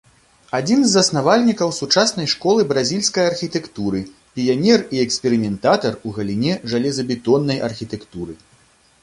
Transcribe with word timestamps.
Адзін 0.59 0.79
з 0.83 0.87
заснавальнікаў 0.97 1.69
сучаснай 1.79 2.27
школы 2.33 2.65
бразільскай 2.71 3.29
архітэктуры, 3.33 4.01
піянер 4.39 4.79
і 4.97 5.05
эксперыментатар 5.05 5.93
у 6.07 6.17
галіне 6.19 6.53
жалезабетоннай 6.75 7.63
архітэктуры. 7.71 8.33